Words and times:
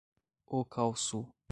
Ocauçu 0.57 1.21